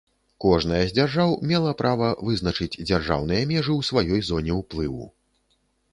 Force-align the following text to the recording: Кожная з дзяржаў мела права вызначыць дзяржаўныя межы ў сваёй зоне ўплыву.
Кожная 0.43 0.79
з 0.91 0.95
дзяржаў 0.97 1.35
мела 1.51 1.73
права 1.83 2.09
вызначыць 2.29 2.79
дзяржаўныя 2.89 3.47
межы 3.53 3.73
ў 3.79 3.91
сваёй 3.93 4.21
зоне 4.31 4.59
ўплыву. 4.61 5.05